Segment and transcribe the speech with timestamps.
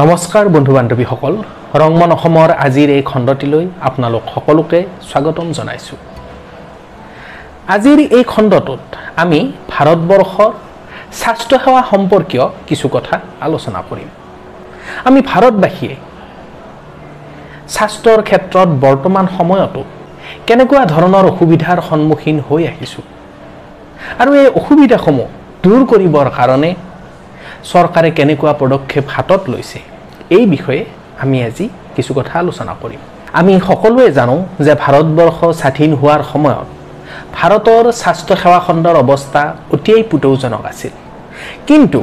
[0.00, 1.34] নমস্কাৰ বন্ধু বান্ধৱীসকল
[1.82, 4.78] ৰংমন অসমৰ আজিৰ এই খণ্ডটিলৈ আপোনালোক সকলোকে
[5.10, 5.98] স্বাগতম জনাইছোঁ।
[7.74, 8.82] আজিৰ এই খণ্ডটোত
[9.22, 9.40] আমি
[9.72, 10.50] ভাৰতবৰ্ষৰ
[11.20, 13.14] স্বাস্থ্যসেৱা সম্পৰ্কীয় কিছু কথা
[13.46, 14.08] আলোচনা কৰিম।
[15.08, 15.94] আমি ভাৰতবাসীয়ে
[17.74, 19.80] স্বাস্থ্যৰ ক্ষেত্ৰত বৰ্তমান সময়তো
[20.46, 23.04] কেনেকুৱা ধৰণৰ অসুবিধাৰ সন্মুখীন হৈ আহিছোঁ
[24.20, 25.26] আৰু এই অসুবিধাসমূহ
[25.64, 26.70] দূৰ কৰিবৰ কাৰণে
[27.70, 29.78] চৰকাৰে কেনেকুৱা পদক্ষেপ হাতত লৈছে
[30.36, 30.82] এই বিষয়ে
[31.22, 31.66] আমি আজি
[31.96, 33.00] কিছু কথা আলোচনা কৰিম।
[33.40, 36.66] আমি সকলোৱে জানো যে ভাৰতবৰ্ষ স্বাধীন হোৱাৰ সময়ত
[37.36, 39.42] ভাৰতৰ স্বাস্থ্যসেৱা খণ্ডৰ অৱস্থা
[39.74, 40.94] অতিয়েই পুতৌজনক আছিল।
[41.68, 41.98] কিন্তু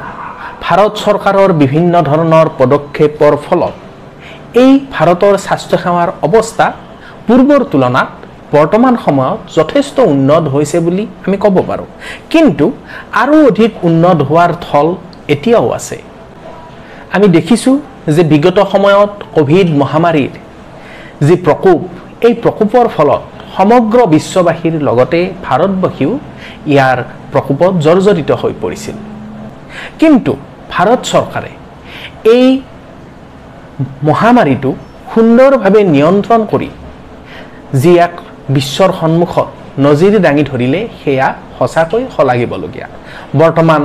[0.66, 3.76] ভাৰত চৰকাৰৰ বিভিন্ন ধৰণৰ পদক্ষেপৰ ফলত
[4.64, 6.68] এই ভাৰতৰ স্বাস্থ্যসেৱাৰ অৱস্থা
[7.28, 8.10] পূৰ্বৰ তুলনাত
[8.56, 11.88] বৰ্তমান সময়ত যথেষ্ট উন্নত হৈছে বুলি আমি ক'ব পাৰোঁ।
[12.34, 12.66] কিন্তু
[13.22, 14.88] আৰু অধিক উন্নত হোৱাৰ থল
[15.34, 15.98] এতিয়াও আছে।
[17.16, 17.76] আমি দেখিছোঁ
[18.16, 20.34] যে বিগত সময়ত ক'ভিড মহামাৰীৰ
[21.28, 21.80] যি প্ৰকোপ
[22.28, 23.24] এই প্ৰকোপৰ ফলত
[23.56, 26.12] সমগ্ৰ বিশ্ববাসীৰ লগতে ভাৰতবাসীও
[26.74, 26.98] ইয়াৰ
[27.32, 28.98] প্ৰকোপত জৰ্জৰিত হৈ পৰিছিল।
[30.00, 30.32] কিন্তু
[30.74, 31.52] ভাৰত চৰকাৰে
[32.36, 32.46] এই
[34.10, 34.70] মহামাৰীটো
[35.14, 36.70] সুন্দৰভাৱে নিয়ন্ত্ৰণ কৰি
[37.82, 38.14] যি এক
[38.56, 39.48] বিশ্বৰ সন্মুখত
[39.86, 42.88] নজিৰ দাঙি ধৰিলে সেয়া সঁচাকৈ শলাগিবলগীয়া।
[43.42, 43.82] বৰ্তমান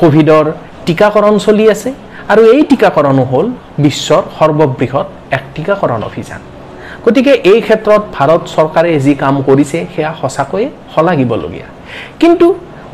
[0.00, 0.46] ক'ভিডৰ
[0.88, 1.90] টীকাকৰণ চলি আছে
[2.32, 3.46] আৰু এই টীকাকৰণো হ'ল
[3.84, 6.40] বিশ্বৰ সৰ্ববৃহৎ এক টীকাকৰণ অভিযান।
[7.04, 11.68] গতিকে এই ক্ষেত্ৰত ভাৰত চৰকাৰে যি কাম কৰিছে সেয়া সঁচাকৈয়ে শলাগিবলগীয়া।
[12.20, 12.46] কিন্তু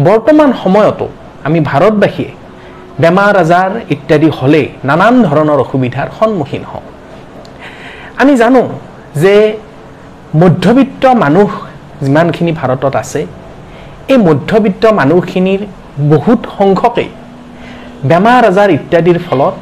[0.09, 1.07] বৰ্তমান সময়তো
[1.47, 2.33] আমি ভাৰতবাসীয়ে
[3.03, 6.85] বেমাৰ আজাৰ ইত্যাদি হ'লে নানান ধৰণৰ অসুবিধাৰ সন্মুখীন হওঁ।
[8.21, 8.63] আমি জানো
[9.23, 9.35] যে
[10.43, 11.49] মধ্যবিত্ত মানুহ
[12.05, 13.21] যিমানখিনি ভাৰতত আছে
[14.13, 15.61] এই মধ্যবিত্ত মানুহখিনিৰ
[16.13, 17.11] বহুত সংখ্যকেই
[18.11, 19.57] বেমাৰ আজাৰ ইত্যাদিৰ ফলত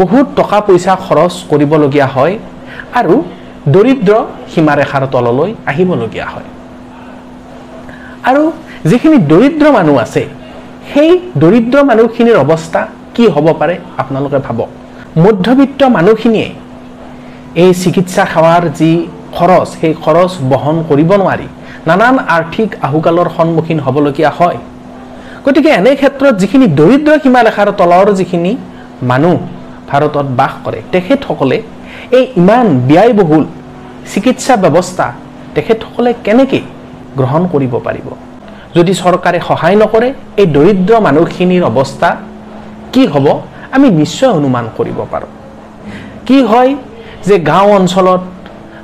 [0.00, 2.34] বহুত টকা পইচা খৰচ কৰিবলগীয়া হয়
[3.00, 3.14] আৰু
[3.74, 4.12] দৰিদ্ৰ
[4.52, 6.48] সীমাৰেখাৰ তললৈ আহিবলগীয়া হয়।
[8.30, 8.42] আৰু
[8.90, 10.22] যিখিনি দৰিদ্ৰ মানুহ আছে
[10.92, 11.10] সেই
[11.42, 12.80] দৰিদ্ৰ মানুহখিনিৰ অৱস্থা
[13.14, 14.68] কি হ'ব পাৰে আপোনালোকে ভাবক।
[15.24, 16.48] মধ্যবিত্ত মানুহখিনিয়ে
[17.62, 18.90] এই চিকিৎসা সেৱাৰ যি
[19.36, 21.46] খৰচ সেই খৰচ বহন কৰিব নোৱাৰি
[21.88, 24.58] নানান আৰ্থিক আহুকালৰ সন্মুখীন হ'বলগীয়া হয়।
[25.44, 28.52] গতিকে এনে ক্ষেত্ৰত যিখিনি দৰিদ্ৰ সীমাৰেখাৰ তলৰ যিখিনি
[29.10, 29.36] মানুহ
[29.90, 31.58] ভাৰতত বাস কৰে তেখেতসকলে
[32.18, 33.44] এই ইমান ব্যয়বহুল
[34.12, 35.06] চিকিৎসা ব্যৱস্থা
[35.54, 36.62] তেখেতসকলে কেনেকৈ
[37.18, 38.08] গ্ৰহণ কৰিব পাৰিব?
[38.76, 40.08] যদি চৰকাৰে সহায় নকৰে
[40.40, 42.08] এই দৰিদ্ৰ মানুহখিনিৰ অৱস্থা
[42.92, 43.26] কি হ'ব?
[43.76, 45.30] আমি নিশ্চয় অনুমান কৰিব পাৰোঁ।
[46.26, 46.70] কি হয়
[47.28, 48.22] যে গাঁও অঞ্চলত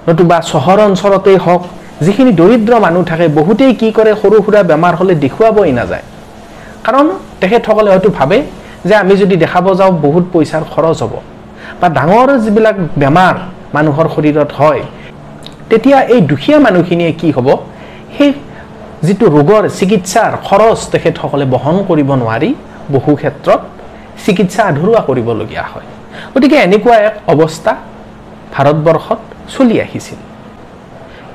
[0.09, 1.62] নতুবা চহৰ অঞ্চলতেই হওক
[2.05, 6.05] যিখিনি দৰিদ্ৰ মানুহ থাকে বহুতেই কি কৰে সৰু সুৰা বেমাৰ হ'লে দেখুৱাবই নাযায়।
[6.87, 7.07] কাৰণ
[7.41, 8.39] তেখেতসকলে হয়তো ভাবে
[8.89, 11.15] যে আমি যদি দেখাব যাওঁ বহুত পইচাৰ খৰচ হ'ব।
[11.81, 13.35] বা ডাঙৰ যিবিলাক বেমাৰ
[13.77, 14.83] মানুহৰ শৰীৰত হয়
[15.71, 17.49] তেতিয়া এই দুখীয়া মানুহখিনিয়ে কি হ'ব?
[18.17, 18.31] সেই
[19.07, 22.51] যিটো ৰোগৰ চিকিৎসাৰ খৰচ তেখেতসকলে বহন কৰিব নোৱাৰি
[22.95, 23.61] বহু ক্ষেত্ৰত
[24.25, 25.89] চিকিৎসা আধৰুৱা কৰিবলগীয়া হয়।
[26.35, 27.73] গতিকে এনেকুৱা এক অৱস্থা
[28.55, 29.21] ভাৰতবৰ্ষত
[29.55, 30.19] চলি আহিছিল।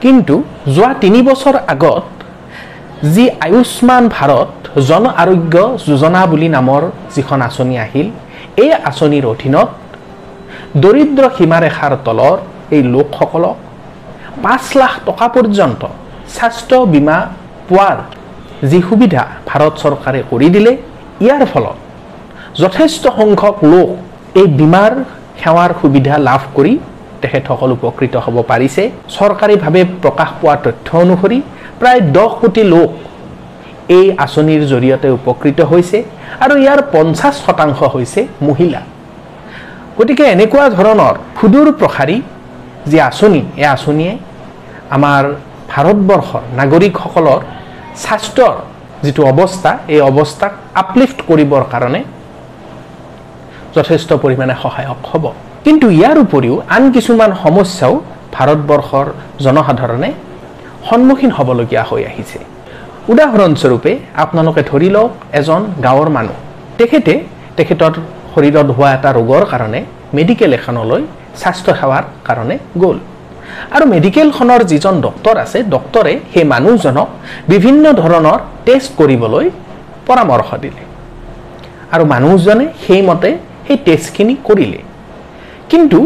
[0.01, 0.35] কিন্তু
[0.75, 2.03] যোৱা তিনি বছৰ আগত
[3.01, 4.49] যি আয়ুষ্মান ভাৰত
[4.89, 5.55] জন আৰোগ্য
[5.89, 6.81] যোজনা বুলি নামৰ
[7.15, 8.07] যিখন আঁচনি আহিল
[8.63, 9.69] এই আঁচনিৰ অধীনত
[10.83, 12.37] দৰিদ্ৰ সীমাৰেখাৰ তলৰ
[12.75, 13.57] এই লোকসকলক
[14.43, 15.81] পাঁচ লাখ টকা পৰ্যন্ত
[16.35, 17.17] স্বাস্থ্য বীমা
[17.69, 17.97] পোৱাৰ
[18.69, 20.71] যি সুবিধা ভাৰত চৰকাৰে কৰি দিলে
[21.25, 21.77] ইয়াৰ ফলত
[22.61, 23.89] যথেষ্ট সংখ্যক লোক
[24.41, 24.91] এই বীমাৰ
[25.41, 26.73] সেৱাৰ সুবিধা লাভ কৰি
[27.21, 28.83] তেখেতসকল উপকৃত হ'ব পাৰিছে।
[29.15, 31.39] চৰকাৰীভাৱে প্ৰকাশ পোৱা তথ্য অনুসৰি
[31.81, 32.89] প্ৰায় দহ কোটি লোক
[33.97, 35.97] এই আঁচনিৰ জৰিয়তে উপকৃত হৈছে
[36.43, 38.81] আৰু ইয়াৰ পঞ্চাছ শতাংশ হৈছে মহিলা।
[39.97, 42.17] গতিকে এনেকুৱা ধৰণৰ সুদূৰ প্ৰসাৰী
[42.89, 44.13] যি আঁচনি এই আঁচনিয়ে
[44.95, 45.23] আমাৰ
[45.71, 47.39] ভাৰতবৰ্ষৰ নাগৰিকসকলৰ
[48.03, 48.55] স্বাস্থ্যৰ
[49.03, 50.51] যিটো অৱস্থা এই অৱস্থাক
[50.83, 52.01] আপলিফ্ট কৰিবৰ কাৰণে
[53.75, 55.25] যথেষ্ট পৰিমাণে সহায়ক হ'ব।
[55.65, 57.93] কিন্তু ইয়াৰ উপৰিও আন কিছুমান সমস্যাও
[58.35, 59.07] ভাৰতবৰ্ষৰ
[59.45, 60.09] জনসাধাৰণে
[60.87, 62.39] সন্মুখীন হ'বলগীয়া হৈ আহিছে।
[63.11, 63.91] উদাহৰণস্বৰূপে
[64.23, 66.37] আপোনালোকে ধৰি লওক এজন গাঁৱৰ মানুহ।
[66.79, 67.13] তেখেতে
[67.57, 67.93] তেখেতৰ
[68.33, 69.79] শৰীৰত হোৱা এটা ৰোগৰ কাৰণে
[70.17, 71.01] মেডিকেল এখনলৈ
[71.41, 72.97] স্বাস্থ্যসেৱাৰ কাৰণে গ'ল।
[73.75, 77.07] আৰু মেডিকেলখনৰ যিজন ডক্তৰ আছে ডক্তৰে সেই মানুহজনক
[77.53, 79.45] বিভিন্ন ধৰণৰ টেষ্ট কৰিবলৈ
[80.07, 80.81] পৰামৰ্শ দিলে।
[81.93, 83.29] আৰু মানুহজনে সেইমতে
[83.65, 84.79] সেই টেষ্টখিনি কৰিলে।
[85.71, 85.99] কিন্তু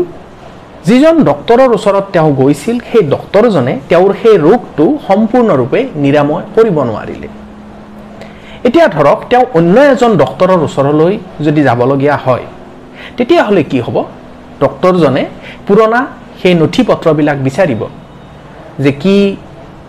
[0.87, 7.27] যিজন ডক্তৰৰ ওচৰত তেওঁ গৈছিল সেই ডক্তৰজনে তেওঁৰ সেই ৰোগটো সম্পূৰ্ণৰূপে নিৰাময় কৰিব নোৱাৰিলে।
[8.67, 11.13] এতিয়া ধৰক তেওঁ অন্য এজন ডক্তৰৰ ওচৰলৈ
[11.45, 12.45] যদি যাবলগীয়া হয়
[13.17, 13.97] তেতিয়াহ'লে কি হ'ব?
[14.63, 15.23] ডক্টৰজনে
[15.67, 15.99] পুৰণা
[16.41, 17.81] সেই নথি পত্ৰবিলাক বিচাৰিব
[18.83, 19.15] যে কি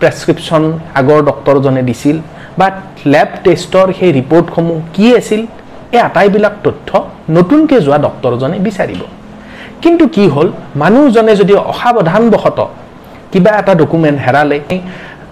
[0.00, 0.62] প্ৰেছক্ৰিপশ্যন
[1.00, 2.16] আগৰ ডক্টৰজনে দিছিল
[2.58, 2.66] বা
[3.12, 5.40] লেব টেষ্টৰ সেই ৰিপৰ্টসমূহ কি আছিল
[5.94, 6.90] এই আটাইবিলাক তথ্য
[7.36, 9.02] নতুনকৈ যোৱা ডক্টৰজনে বিচাৰিব।
[9.86, 10.48] কিন্তু কি হ'ল?
[10.82, 12.68] মানুহজনে যদি অসাৱধানবশতঃ
[13.32, 14.56] কিবা এটা ডকুমেণ্ট হেৰালে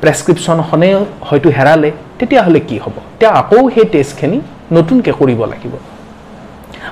[0.03, 0.89] প্ৰেছক্ৰিপশ্যনখনে
[1.29, 2.97] হয়তো হেৰালে তেতিয়াহ'লে কি হ'ব?
[3.21, 4.39] তেওঁ আকৌ সেই টেষ্টখিনি
[4.77, 5.75] নতুনকৈ কৰিব লাগিব।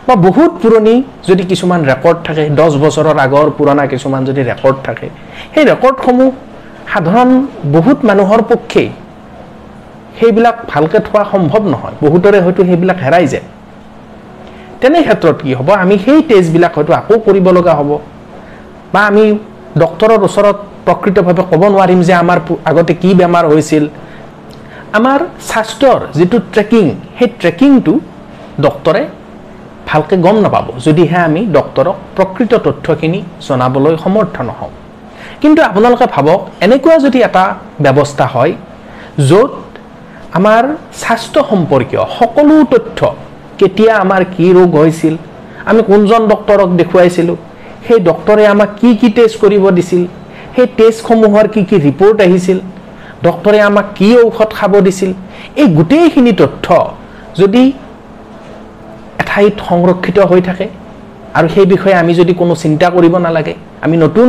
[0.07, 0.95] বা বহুত পুৰণি
[1.29, 5.07] যদি কিছুমান ৰেকৰ্ড থাকে দহ বছৰৰ আগৰ পুৰণা কিছুমান যদি ৰেকৰ্ড থাকে
[5.55, 6.31] সেই ৰেকৰ্ডসমূহ
[6.93, 7.31] সাধাৰণ
[7.77, 8.89] বহুত মানুহৰ পক্ষেই
[10.19, 13.47] সেইবিলাক ভালকৈ থোৱা সম্ভৱ নহয়। বহুতৰে হয়তো সেইবিলাক হেৰাই যায়।
[14.83, 15.69] তেনে ক্ষেত্ৰত কি হ'ব?
[15.85, 17.91] আমি সেই টেষ্টবিলাক হয়তো আকৌ কৰিব লগা হ'ব।
[18.93, 19.25] বা আমি
[19.83, 20.57] ডক্টৰৰ ওচৰত
[20.87, 22.39] প্ৰকৃতভাৱে ক'ব নোৱাৰিম যে আমাৰ
[22.71, 23.85] আগতে কি বেমাৰ হৈছিল।
[24.99, 25.21] আমাৰ
[25.51, 26.85] স্বাস্থ্যৰ যিটো ট্ৰেকিং
[27.19, 27.95] সেই ট্ৰেকিংটো
[28.65, 29.03] ডক্টৰে
[29.89, 34.73] ভালকৈ গম নাপাব। যদিহে আমি ডক্টৰক প্ৰকৃত তথ্যখিনি জনাবলৈ সমৰ্থ নহওঁ।
[35.43, 37.45] কিন্তু আপোনালোকে ভাবক এনেকুৱা যদি এটা
[37.85, 38.53] ব্যৱস্থা হয়
[39.29, 39.53] য'ত
[40.39, 40.63] আমাৰ
[41.03, 43.01] স্বাস্থ্য সম্পৰ্কীয় সকলো তথ্য
[43.63, 45.15] কেতিয়া আমাৰ কি ৰোগ হৈছিল?
[45.71, 47.37] আমি কোনজন ডক্টৰক দেখুৱাইছিলোঁ?
[47.87, 50.03] সেই ডক্টৰে আমাক কি কি টেষ্ট কৰিব দিছিল?
[50.55, 52.59] সেই টেষ্টসমূহৰ কি কি ৰিপৰ্ট আহিছিল?
[53.27, 55.11] ডক্টৰে আমাক কি ঔষধ খাব দিছিল?
[55.61, 56.67] এই গোটেইখিনি তথ্য
[57.41, 57.63] যদি
[59.23, 60.67] এঠাইত সংৰক্ষিত হৈ থাকে
[61.39, 63.55] আৰু সেই বিষয়ে আমি যদি কোনো চিন্তা কৰিব নালাগে
[63.85, 64.29] আমি নতুন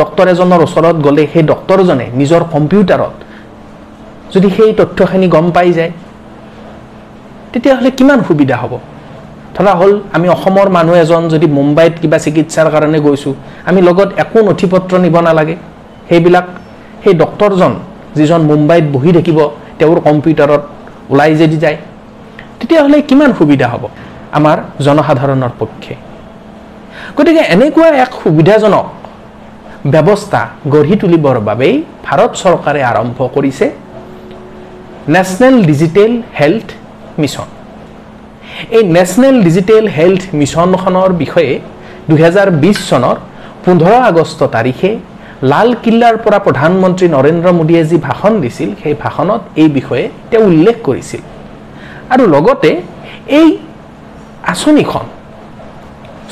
[0.00, 3.14] ডক্টৰ এজনৰ ওচৰত গ'লে সেই ডক্টৰজনে নিজৰ কম্পিউটাৰত
[4.34, 5.92] যদি সেই তথ্যখিনি গম পাই যায়
[7.56, 8.72] তেতিয়াহ'লে কিমান সুবিধা হ'ব?
[9.56, 13.34] ধৰা হ'ল আমি অসমৰ মানুহ এজন যদি মুম্বাইত কিবা চিকিৎসাৰ কাৰণে গৈছোঁ
[13.68, 15.54] আমি লগত একো নথি পত্ৰ নিব নালাগে।
[16.08, 16.46] সেইবিলাক
[17.02, 17.72] সেই ডক্টৰজন
[18.18, 19.38] যিজন মুম্বাইত বহি থাকিব
[19.78, 20.62] তেওঁৰ কম্পিউটাৰত
[21.12, 21.78] ওলাই যদি যায়
[22.58, 23.84] তেতিয়াহ'লে কিমান সুবিধা হ'ব
[24.38, 24.56] আমাৰ
[24.86, 25.94] জনসাধাৰণৰ পক্ষে?
[27.16, 28.86] গতিকে এনেকুৱা এক সুবিধাজনক
[29.94, 30.40] ব্যৱস্থা
[30.72, 31.74] গঢ়ি তুলিবৰ বাবেই
[32.06, 33.66] ভাৰত চৰকাৰে আৰম্ভ কৰিছে
[35.14, 36.68] নেশ্যনেল ডিজিটেল হেল্থ
[37.20, 37.48] মিছন।
[38.76, 41.52] এই নেশ্যনেল ডিজিটেল হেল্থ মিছনখনৰ বিষয়ে
[42.08, 43.16] দুহেজাৰ বিছ চনৰ
[43.64, 44.90] পোন্ধৰ আগষ্ট তাৰিখে
[45.52, 51.22] লালকিল্লাৰ পৰা প্ৰধানমন্ত্ৰী নৰেন্দ্ৰ মোদীয়ে যি ভাষণ দিছিল সেই ভাষণত এই বিষয়ে তেওঁ উল্লেখ কৰিছিল।
[52.12, 52.70] আৰু লগতে
[53.38, 53.48] এই
[54.52, 55.04] আঁচনিখন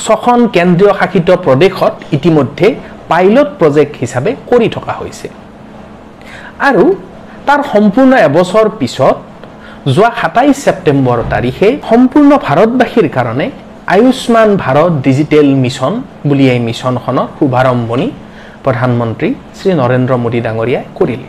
[0.04, 2.66] ছখন কেন্দ্ৰীয় শাসিত প্ৰদেশত ইতিমধ্যে
[3.10, 5.26] পাইলট প্ৰজেক্ট হিচাপে কৰি থকা হৈছে।
[6.68, 6.84] আৰু
[7.46, 9.16] তাৰ সম্পূৰ্ণ এবছৰ পিছত
[9.92, 13.46] যোৱা সাতাইছ ছেপ্টেম্বৰ তাৰিখে সম্পূৰ্ণ ভাৰতবাসীৰ কাৰণে
[13.94, 15.92] আয়ুষ্মান ভাৰত ডিজিটেল মিছন
[16.28, 18.08] বুলি এই মিছনখনৰ শুভাৰম্ভণি
[18.64, 21.28] প্ৰধানমন্ত্ৰী শ্ৰী নৰেন্দ্ৰ মোদী ডাঙৰীয়াই কৰিলে।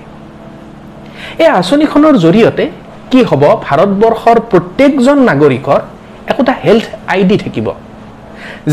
[1.44, 2.66] এই আঁচনিখনৰ জৰিয়তে
[3.12, 5.80] কি হ'ব ভাৰতবৰ্ষৰ প্ৰত্যেকজন নাগৰিকৰ
[6.31, 7.68] একোটা হেল্থ আই ডি থাকিব।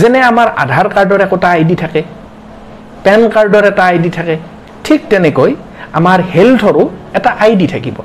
[0.01, 2.01] যেনে আমাৰ আধাৰ কাৰ্ডৰ একোটা আই ডি থাকে
[3.05, 4.35] পেন কাৰ্ডৰ এটা আই ডি থাকে
[4.85, 5.51] ঠিক তেনেকৈ
[5.99, 6.83] আমাৰ হেল্থৰো
[7.19, 7.99] এটা আই ডি থাকিব।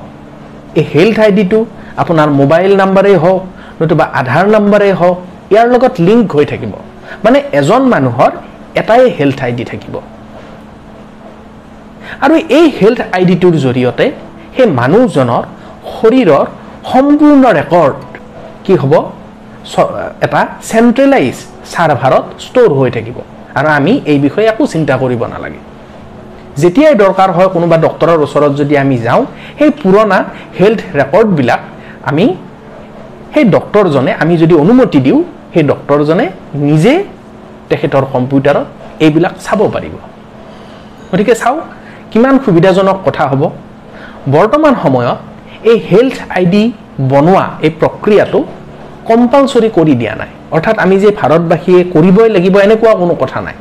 [0.79, 1.59] এই হেল্থ আই ডিটো
[2.01, 3.41] আপোনাৰ মোবাইল নাম্বাৰেই হওক
[3.79, 5.17] নতুবা আধাৰ নাম্বাৰেই হওক
[5.53, 6.73] ইয়াৰ লগত লিংক হৈ থাকিব।
[7.23, 8.31] মানে এজন মানুহৰ
[8.79, 9.95] এটাই হেল্থ আই ডি থাকিব।
[12.23, 14.05] আৰু এই হেল্থ আই ডিটোৰ জৰিয়তে
[14.55, 15.43] সেই মানুহজনৰ
[15.95, 16.45] শৰীৰৰ
[16.91, 17.97] সম্পূৰ্ণ ৰেকৰ্ড
[18.65, 18.93] কি হ'ব?
[20.25, 21.35] এটা চেণ্ট্ৰেলাইজ
[21.71, 23.17] ছাৰ্ভাৰত ষ্ট'ৰ হৈ থাকিব।
[23.57, 25.59] আৰু আমি এই বিষয়ে একো চিন্তা কৰিব নালাগে।
[26.61, 29.21] যেতিয়াই দৰকাৰ হয় কোনোবা ডক্টৰৰ ওচৰত যদি আমি যাওঁ
[29.59, 30.17] সেই পুৰণা
[30.59, 31.61] হেল্থ ৰেকৰ্ডবিলাক
[32.09, 32.25] আমি
[33.33, 35.19] সেই ডক্টৰজনে আমি যদি অনুমতি দিওঁ
[35.53, 36.25] সেই ডক্টৰজনে
[36.69, 36.93] নিজে
[37.69, 38.67] তেখেতৰ কম্পিউটাৰত
[39.05, 39.95] এইবিলাক চাব পাৰিব।
[41.11, 41.65] গতিকে চাওক
[42.11, 43.41] কিমান সুবিধাজনক কথা হ'ব।
[44.35, 45.17] বৰ্তমান সময়ত
[45.69, 46.63] এই হেল্থ আই ডি
[47.11, 48.39] বনোৱা এই প্ৰক্ৰিয়াটো
[49.09, 53.55] কম্পালচৰি কৰি দিয়া নাই। অৰ্থাৎ আমি যে ভাৰতবাসীয়ে কৰিবই লাগিব এনেকুৱা কোনো কথা নাই।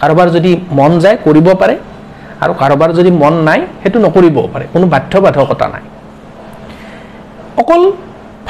[0.00, 1.74] কাৰোবাৰ যদি মন যায় কৰিব পাৰে।
[2.44, 5.84] আৰু কাৰোবাৰ যদি মন নাই সেইটো নকৰিবও পাৰে। কোনো বাধ্যবাধকতা নাই।
[7.62, 7.82] অকল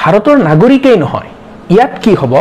[0.00, 1.28] ভাৰতৰ নাগৰিকেই নহয়
[1.74, 2.34] ইয়াত কি হ'ব?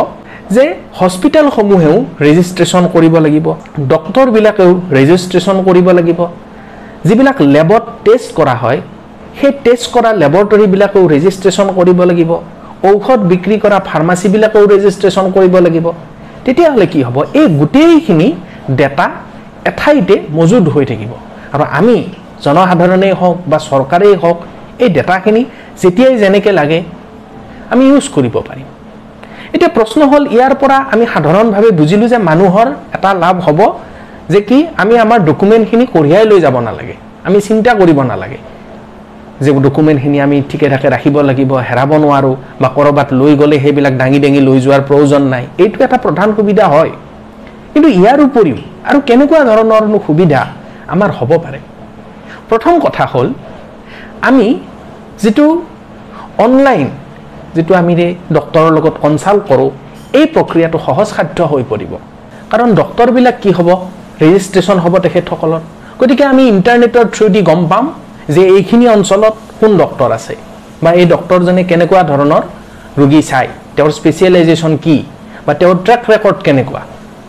[0.56, 0.64] যে
[1.00, 1.96] হস্পিটেলসমূহেও
[2.26, 3.48] ৰেজিষ্ট্ৰেশ্যন কৰিব লাগিব
[3.94, 6.20] ডক্টৰবিলাকেও ৰেজিষ্ট্ৰেশ্যন কৰিব লাগিব।
[7.08, 8.80] যিবিলাক লেবত টেষ্ট কৰা হয়
[9.40, 12.32] সেই টেষ্ট কৰা লেবৰেটৰীবিলাকেও ৰেজিষ্ট্ৰেশ্যন কৰিব লাগিব।
[12.90, 15.86] ঔষধ বিক্ৰী কৰা ফাৰ্মাচীবিলাকেও ৰেজিষ্ট্ৰেশ্যন কৰিব লাগিব।
[16.46, 17.18] তেতিয়াহ'লে কি হ'ব?
[17.40, 18.28] এই গোটেইখিনি
[18.80, 19.06] ডেটা
[19.70, 21.12] এঠাইতে মজুত হৈ থাকিব।
[21.54, 21.98] আৰু আমি
[22.46, 24.38] জনসাধাৰণেই হওক বা চৰকাৰেই হওক
[24.84, 25.42] এই ডেটাখিনি
[25.82, 26.80] যেতিয়াই যেনেকৈ লাগে
[27.74, 28.68] আমি ইউজ কৰিব পাৰিম।
[29.56, 33.60] এতিয়া প্ৰশ্ন হ'ল ইয়াৰ পৰা আমি সাধাৰণভাৱে বুজিলোঁ যে মানুহৰ এটা লাভ হ'ব
[34.34, 36.96] যে কি আমি আমাৰ ডকুমেণ্টখিনি কঢ়িয়াই লৈ যাব নালাগে।
[37.28, 38.40] আমি চিন্তা কৰিব নালাগে
[39.44, 44.20] যে ডকুমেণ্টখিনি আমি ঠিকে ঠাকে ৰাখিব লাগিব হেৰাব নোৱাৰোঁ বা ক'ৰবাত লৈ গ'লে সেইবিলাক দাঙি
[44.24, 46.92] দাঙি লৈ যোৱাৰ প্ৰয়োজন নাই। এইটো এটা প্ৰধান সুবিধা হয়।
[47.72, 48.58] কিন্তু ইয়াৰ উপৰিও
[48.90, 50.42] আৰু কেনেকুৱা ধৰণৰনো সুবিধা
[50.94, 51.60] আমাৰ হ'ব পাৰে।
[52.50, 53.28] প্ৰথম কথা হ'ল
[54.30, 54.48] আমি
[55.22, 55.46] যিটো
[56.46, 56.88] অনলাইন
[57.56, 57.94] যিটো আমি
[58.36, 59.70] ডক্টৰৰ লগত কনচাল্ট কৰোঁ
[60.20, 61.92] এই প্ৰক্ৰিয়াটো সহজসাধ্য হৈ পৰিব।
[62.52, 63.70] কাৰণ ডক্টৰবিলাক কি হ'ব?
[64.22, 65.62] ৰেজিষ্ট্ৰেশ্যন হ'ব তেখেতসকলৰ।
[66.00, 67.86] গতিকে আমি ইণ্টাৰনেটৰ থ্ৰুদি গম পাম
[68.36, 70.36] যে এইখিনি অঞ্চলত কোন ডক্টৰ আছে
[70.84, 72.44] বা এই ডক্টৰজনে কেনেকুৱা ধৰণৰ
[73.00, 74.96] ৰোগী চায় তেওঁৰ স্পেচিয়েলাইজেশ্যন কি
[75.46, 76.82] বা তেওঁৰ ট্ৰেক ৰেকৰ্ড কেনেকুৱা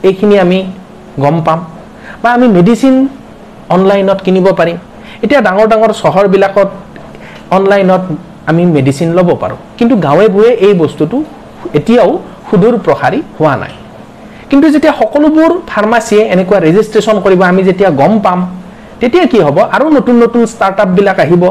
[0.08, 0.58] এইখিনি আমি
[1.24, 1.60] গম পাম।
[2.22, 2.94] বা আমি মেডিচিন
[3.74, 4.76] অনলাইনত কিনিব পাৰিম।
[5.24, 6.68] এতিয়া ডাঙৰ ডাঙৰ চহৰবিলাকত
[7.56, 8.02] অনলাইনত
[8.50, 11.16] আমি মেডিচিন ল'ব পাৰোঁ। কিন্তু গাঁৱে ভূঞে এই বস্তুটো
[11.78, 12.10] এতিয়াও
[12.48, 13.74] সুদূৰ প্ৰসাৰী হোৱা নাই।
[14.50, 18.40] কিন্তু যেতিয়া সকলোবোৰ ফাৰ্মাচীয়ে এনেকুৱা ৰেজিষ্ট্ৰেশ্যন কৰিব আমি যেতিয়া গম পাম
[19.00, 19.58] তেতিয়া কি হ'ব?
[19.76, 21.44] আৰু নতুন নতুন ষ্টাৰ্টআপবিলাক আহিব।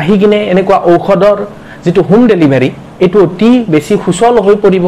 [0.00, 1.38] আহি কিনে এনেকুৱা ঔষধৰ
[1.84, 2.70] যিটো হোম ডেলিভাৰী
[3.04, 4.84] এইটো অতি বেছি সুচল হৈ পৰিব।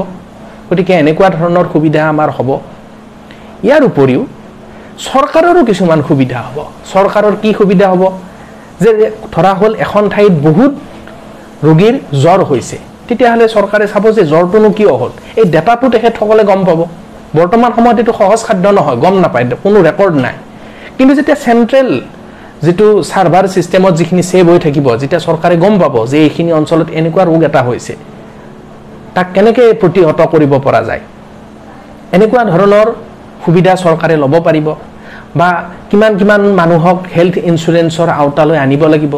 [0.68, 2.48] গতিকে এনেকুৱা ধৰণৰ সুবিধা আমাৰ হ'ব।
[3.66, 4.20] ইয়াৰ উপৰিও
[5.06, 6.58] চৰকাৰৰো কিছুমান সুবিধা হ'ব।
[6.92, 8.02] চৰকাৰৰ কি সুবিধা হ'ব?
[8.82, 8.90] যে
[9.34, 10.72] ধৰা হ'ল এখন ঠাইত বহুত
[11.66, 12.76] ৰোগীৰ জ্বৰ হৈছে।
[13.08, 15.12] তেতিয়াহ'লে চৰকাৰে চাব যে জ্বৰটোনো কিয় হ'ল?
[15.40, 16.80] এই ডেটাটো তেখেতসকলে গম পাব।
[17.38, 20.36] বৰ্তমান সময়ত এইটো সহজ খাদ্য নহয় গম নাপায় কোনো ৰেকৰ্ড নাই।
[20.96, 21.88] কিন্তু যেতিয়া চেণ্ট্ৰেল
[22.64, 27.22] যিটো ছাৰ্ভাৰ ছিষ্টেমত যিখিনি ছেভ হৈ থাকিব যেতিয়া চৰকাৰে গম পাব যে এইখিনি অঞ্চলত এনেকুৱা
[27.30, 27.94] ৰোগ এটা হৈছে
[29.14, 31.02] তাক কেনেকৈ প্ৰতিহত কৰিব পৰা যায়?
[32.16, 32.88] এনেকুৱা ধৰণৰ
[33.48, 34.68] সুবিধা চৰকাৰে ল'ব পাৰিব
[35.38, 35.48] বা
[35.90, 39.14] কিমান কিমান মানুহক হেল্থ ইঞ্চুৰেঞ্চৰ আওতালৈ আনিব লাগিব।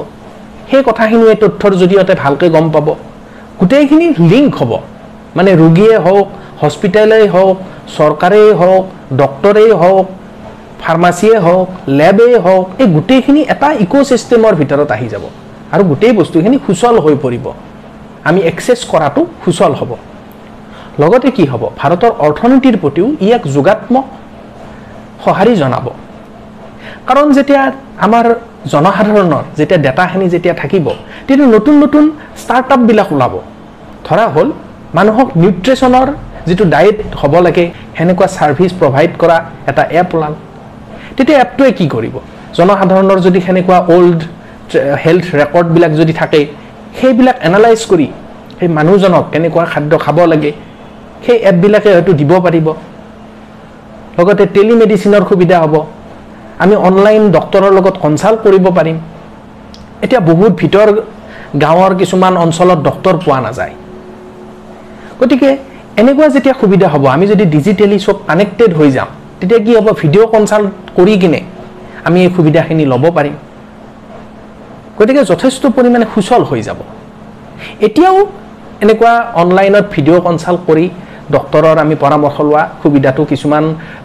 [0.71, 2.89] সেই কথাখিনি এই তথ্যৰ জৰিয়তে ভালকৈ গম পাব।
[3.61, 4.73] গোটেইখিনি লিংক হ'ব।
[5.37, 6.27] মানে ৰোগীয়ে হওক
[6.63, 7.57] হস্পিটেলেই হওক
[7.97, 8.85] চৰকাৰেই হওক
[9.21, 10.07] ডক্টৰেই হওক
[10.83, 11.67] ফাৰ্মাচীয়ে হওক
[11.99, 15.25] লেবেই হওক এই গোটেইখিনি এটা ইক'চিষ্টেমৰ ভিতৰত আহি যাব।
[15.75, 17.47] আৰু গোটেই বস্তুখিনি সুচল হৈ পৰিব।
[18.29, 19.91] আমি একচেছ কৰাটো সুচল হ'ব।
[21.03, 21.63] লগতে কি হ'ব?
[21.81, 24.05] ভাৰতৰ অৰ্থনীতিৰ প্ৰতিও ই এক যোগাত্মক
[25.25, 25.87] সঁহাৰি জনাব।
[27.09, 27.63] কাৰণ যেতিয়া
[28.07, 28.25] আমাৰ
[28.73, 30.87] জনসাধাৰণৰ যেতিয়া ডেটাখিনি যেতিয়া থাকিব
[31.27, 32.05] তেতিয়া নতুন নতুন
[32.43, 33.35] ষ্টাৰ্টআপবিলাক ওলাব।
[34.07, 34.49] ধৰা হ'ল
[34.99, 36.09] মানুহক নিউট্ৰিশ্যনৰ
[36.49, 37.65] যিটো ডায়েট হ'ব লাগে
[37.97, 39.37] সেনেকুৱা ছাৰ্ভিচ প্ৰভাইড কৰা
[39.71, 40.35] এটা এপ ওলাল।
[41.17, 42.15] তেতিয়া এপটোৱে কি কৰিব?
[42.59, 44.21] জনসাধাৰণৰ যদি সেনেকুৱা অ'ল্ড
[45.05, 46.41] হেল্থ ৰেকৰ্ডবিলাক যদি থাকে
[46.99, 48.07] সেইবিলাক এনালাইজ কৰি
[48.59, 50.51] সেই মানুহজনক কেনেকুৱা খাদ্য খাব লাগে
[51.25, 52.67] সেই এপবিলাকে হয়তো দিব পাৰিব।
[54.21, 55.75] লগতে টেলিমেডিচিনৰ সুবিধা হ'ব।
[56.63, 58.97] আমি অনলাইন ডক্টৰৰ লগত কনচাল্ট কৰিব পাৰিম।
[60.05, 60.89] এতিয়া বহুত ভিতৰ
[61.65, 63.75] গাঁৱৰ কিছুমান অঞ্চলত ডক্টৰ পোৱা নাযায়।
[65.21, 65.49] গতিকে
[66.01, 69.09] এনেকুৱা যেতিয়া সুবিধা হ'ব আমি যদি ডিজিটেলি চব কানেক্টেড হৈ যাম
[69.39, 69.89] তেতিয়া কি হ'ব?
[70.01, 71.41] ভিডিঅ' কনচাল্ট কৰি কিনে
[72.07, 73.37] আমি এই সুবিধাখিনি ল'ব পাৰিম।
[74.99, 76.79] গতিকে যথেষ্ট পৰিমাণে সুচল হৈ যাব।
[77.87, 78.19] এতিয়াও
[78.85, 79.13] এনেকুৱা
[79.43, 80.85] অনলাইনত ভিডিঅ' কনচাল্ট কৰি
[81.35, 83.65] ডক্টৰৰ আমি পৰামৰ্শ লোৱা সুবিধাটো কিছুমান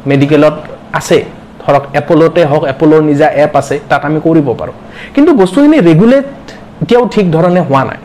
[0.09, 0.55] মেডিকেলত
[0.99, 1.17] আছে।
[1.63, 4.75] ধৰক এপলতে হওক এপলৰ নিজা এপ আছে তাত আমি কৰিব পাৰোঁ।
[5.15, 6.27] কিন্তু বস্তুখিনি ৰেগুলেট
[6.83, 7.99] এতিয়াও ঠিক ধৰণে হোৱা নাই।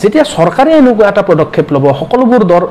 [0.00, 2.62] যেতিয়া চৰকাৰে এনেকুৱা এটা পদক্ষেপ ল'ব সকলোবোৰ দৰ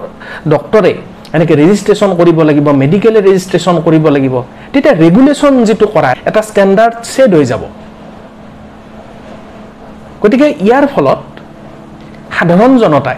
[0.54, 0.92] ডক্টৰে
[1.36, 4.36] এনেকৈ ৰেজিষ্ট্ৰেশ্যন কৰিব লাগিব মেডিকেলে ৰেজিষ্ট্ৰেশ্যন কৰিব লাগিব
[4.74, 7.64] তেতিয়া ৰেগুলেশ্যন যিটো কৰা এটা ষ্টেণ্ডাৰ্ড ছেট হৈ যাব।
[10.22, 11.22] গতিকে ইয়াৰ ফলত
[12.36, 13.18] সাধাৰণ জনতাই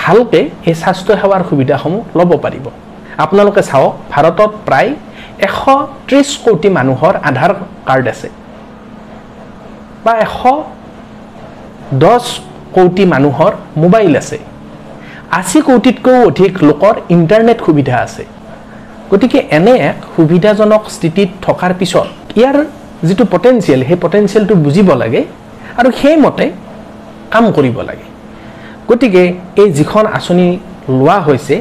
[0.00, 2.66] ভালকৈ এই স্বাস্থ্যসেৱাৰ সুবিধাসমূহ ল'ব পাৰিব।
[3.24, 4.90] আপোনালোকে চাওক ভাৰতত প্ৰায়
[5.46, 5.58] এশ
[6.06, 7.52] ত্ৰিছ কোটি মানুহৰ আধাৰ
[7.88, 8.28] কাৰ্ড আছে।
[10.04, 10.36] বা এশ
[12.02, 12.24] দহ
[12.76, 13.52] কোটি মানুহৰ
[13.82, 14.38] মোবাইল আছে।
[15.38, 18.24] আশী কোটিতকৈও অধিক লোকৰ ইণ্টাৰনেট সুবিধা আছে।
[19.10, 22.56] গতিকে এনে এক সুবিধাজনক স্থিতিত থকাৰ পিছত ইয়াৰ
[23.06, 25.20] যিটো পটেঞ্চিয়েল সেই পটেঞ্চিয়েলটো বুজিব লাগে
[25.78, 26.44] আৰু সেইমতে
[27.32, 28.06] কাম কৰিব লাগে।
[28.90, 29.22] গতিকে
[29.62, 30.46] এই যিখন আঁচনি
[30.98, 31.56] লোৱা হৈছে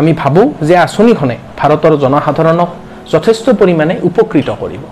[0.00, 2.70] আমি ভাবোঁ যে আঁচনিখনে ভাৰতৰ জনসাধাৰণক
[3.12, 4.84] যথেষ্ট পৰিমাণে উপকৃত কৰিব।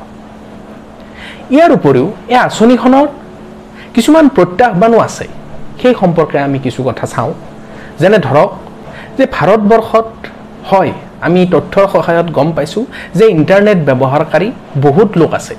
[1.55, 3.07] ইয়াৰ উপৰিও এই আঁচনিখনৰ
[3.95, 5.27] কিছুমান প্ৰত্যাহ্বানো আছে।
[5.81, 7.33] সেই সম্পৰ্কে আমি কিছু কথা চাওঁ।
[8.01, 8.51] যেনে ধৰক
[9.19, 10.09] যে ভাৰতবৰ্ষত
[10.71, 10.93] হয়
[11.27, 12.85] আমি তথ্যৰ সহায়ত গম পাইছোঁ
[13.19, 14.49] যে ইণ্টাৰনেট ব্যৱহাৰকাৰী
[14.85, 15.55] বহুত লোক আছে।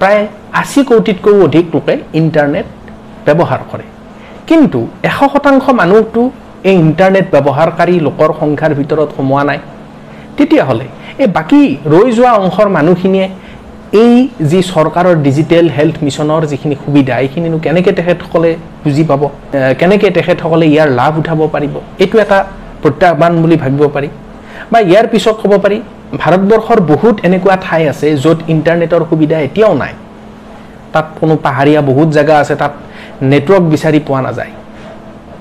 [0.00, 0.22] প্ৰায়
[0.62, 2.66] আশী কোটিতকৈও অধিক লোকে ইণ্টাৰনেট
[3.26, 3.86] ব্যৱহাৰ কৰে।
[4.48, 4.78] কিন্তু
[5.08, 6.22] এশ শতাংশ মানুহটো
[6.68, 9.58] এই ইণ্টাৰনেট ব্যৱহাৰকাৰী লোকৰ সংখ্যাৰ ভিতৰত সোমোৱা নাই।
[10.36, 10.86] তেতিয়াহ'লে
[11.22, 11.60] এই বাকী
[11.94, 13.26] ৰৈ যোৱা অংশৰ মানুহখিনিয়ে
[14.02, 14.14] এই
[14.50, 18.50] যি চৰকাৰৰ ডিজিটেল হেল্থ মিছনৰ যিখিনি সুবিধা এইখিনিনো কেনেকৈ তেখেতসকলে
[18.84, 19.22] বুজি পাব
[19.80, 22.38] কেনেকৈ তেখেতসকলে ইয়াৰ লাভ উঠাব পাৰিব এইটো এটা
[22.82, 24.08] প্ৰত্যাহ্বান বুলি ভাবিব পাৰি।
[24.72, 25.78] বা ইয়াৰ পিছত ক'ব পাৰি
[26.22, 29.92] ভাৰতবৰ্ষৰ বহুত এনেকুৱা ঠাই আছে য'ত ইণ্টাৰনেটৰ সুবিধা এতিয়াও নাই।
[30.92, 32.72] তাত কোনো পাহাৰীয়া বহুত জেগা আছে তাত
[33.22, 34.52] নেটৱৰ্ক বিচাৰি পোৱা নাযায়।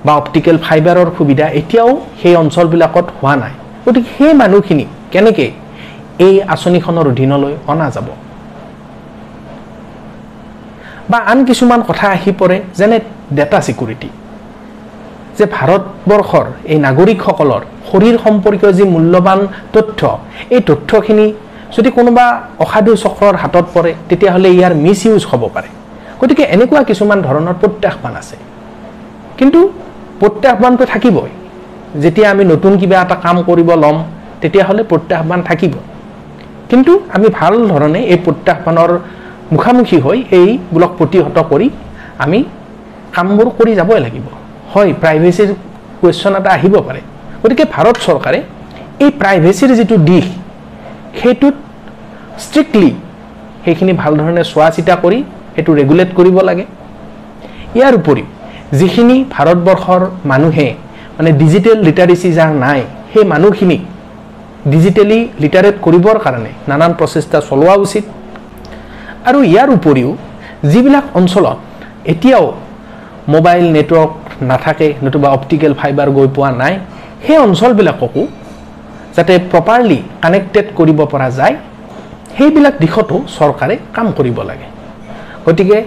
[0.05, 1.91] বা অপটিকেল ফাইবাৰৰ সুবিধা এতিয়াও
[2.21, 3.53] সেই অঞ্চলবিলাকত হোৱা নাই।
[3.85, 5.49] গতিকে সেই মানুহখিনি কেনেকৈ
[6.27, 8.07] এই আঁচনিখনৰ অধীনলৈ অনা যাব?
[11.11, 12.97] বা আন কিছুমান কথা আহি পৰে যেনে
[13.37, 14.09] ডেটা ছিকিউৰিটি
[15.37, 19.39] যে ভাৰতবৰ্ষৰ এই নাগৰিকসকলৰ শৰীৰ সম্পৰ্কীয় যি মূল্যৱান
[19.75, 20.01] তথ্য
[20.55, 21.27] এই তথ্যখিনি
[21.75, 22.25] যদি কোনোবা
[22.63, 25.69] অসাধু চক্ৰৰ হাতত পৰে তেতিয়াহ'লে ইয়াৰ মিছ ইউজ হ'ব পাৰে।
[26.19, 28.37] গতিকে এনেকুৱা কিছুমান ধৰণৰ প্ৰত্যাহ্বান আছে।
[29.39, 29.59] কিন্তু
[30.21, 31.31] প্ৰত্যাহ্বানটো থাকিবই।
[32.03, 33.97] যেতিয়া আমি নতুন কিবা এটা কাম কৰিব ল'ম
[34.41, 35.73] তেতিয়াহ'লে প্ৰত্যাহ্বান থাকিব।
[36.69, 38.91] কিন্তু আমি ভাল ধৰণে এই প্ৰত্যাহ্বানৰ
[39.53, 41.67] মুখামুখি হৈ এইবোৰক প্ৰতিহত কৰি
[42.23, 42.39] আমি
[43.15, 44.25] কামবোৰ কৰি যাবই লাগিব।
[44.73, 45.49] হয় প্ৰাইভেচিৰ
[45.99, 47.01] কুৱেশ্যন এটা আহিব পাৰে।
[47.41, 48.39] গতিকে ভাৰত চৰকাৰে
[49.03, 50.25] এই প্ৰাইভেচিৰ যিটো দিশ
[51.19, 51.55] সেইটোত
[52.45, 52.91] ষ্ট্ৰিক্টলি
[53.63, 55.19] সেইখিনি ভাল ধৰণে চোৱা চিতা কৰি
[55.57, 56.65] সেইটো ৰেগুলেট কৰিব লাগে।
[57.77, 58.27] ইয়াৰ উপৰিও
[58.79, 60.67] যিখিনি ভাৰতবৰ্ষৰ মানুহে
[61.17, 62.79] মানে ডিজিটেল লিটাৰেচি যাৰ নাই
[63.11, 63.81] সেই মানুহখিনিক
[64.73, 68.05] ডিজিটেলি লিটাৰেট কৰিবৰ কাৰণে নানান প্ৰচেষ্টা চলোৱা উচিত।
[69.29, 70.09] আৰু ইয়াৰ উপৰিও
[70.71, 71.57] যিবিলাক অঞ্চলত
[72.13, 72.45] এতিয়াও
[73.33, 74.11] মোবাইল নেটৱৰ্ক
[74.49, 76.73] নাথাকে নতুবা অপটিকেল ফাইবাৰ গৈ পোৱা নাই
[77.25, 78.21] সেই অঞ্চলবিলাককো
[79.15, 81.55] যাতে প্ৰপাৰলি কানেক্টেড কৰিব পৰা যায়
[82.37, 84.67] সেইবিলাক দিশতো চৰকাৰে কাম কৰিব লাগে।
[85.47, 85.77] গতিকে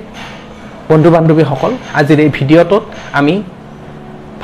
[0.91, 2.85] বন্ধু বান্ধৱীসকল আজিৰ এই ভিডিঅ'টোত
[3.19, 3.35] আমি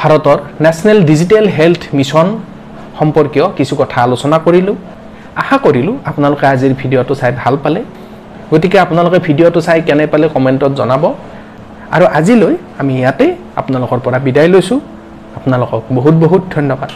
[0.00, 2.26] ভাৰতৰ নেশ্যনেল ডিজিটেল হেল্থ মিছন
[2.98, 4.76] সম্পৰ্কীয় কিছু কথা আলোচনা কৰিলোঁ।
[5.42, 7.80] আশা কৰিলোঁ আপোনালোকে আজিৰ ভিডিঅ'টো চাই ভাল পালে।
[8.52, 11.04] গতিকে আপোনালোকে ভিডিঅ'টো চাই কেনে পালে কমেণ্টত জনাব।
[11.94, 13.26] আৰু আজিলৈ আমি ইয়াতে
[13.60, 14.78] আপোনালোকৰ পৰা বিদায় লৈছোঁ।
[15.38, 16.90] আপোনালোকক বহুত বহুত ধন্যবাদ।